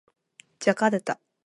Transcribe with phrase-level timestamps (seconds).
[0.57, 1.19] ジャカルタ